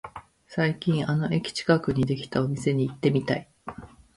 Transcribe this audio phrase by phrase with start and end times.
[0.47, 3.47] 最近あの駅近くにできたお店に行ってみたい